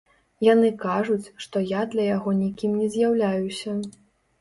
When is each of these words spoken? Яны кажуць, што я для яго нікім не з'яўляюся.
Яны 0.45 0.71
кажуць, 0.85 1.27
што 1.45 1.63
я 1.73 1.81
для 1.93 2.09
яго 2.17 2.35
нікім 2.43 2.71
не 2.83 2.91
з'яўляюся. 2.97 3.81